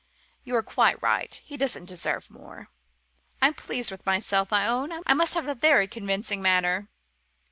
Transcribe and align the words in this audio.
You're 0.43 0.63
quite 0.63 0.99
right 1.03 1.31
he 1.45 1.57
doesn't 1.57 1.85
deserve 1.85 2.31
more! 2.31 2.69
I 3.39 3.45
am 3.49 3.53
pleased 3.53 3.91
with 3.91 4.03
myself, 4.03 4.51
I 4.51 4.65
own. 4.65 4.91
I 5.05 5.13
must 5.13 5.35
have 5.35 5.47
a 5.47 5.53
very 5.53 5.87
convincing 5.87 6.41
manner." 6.41 6.89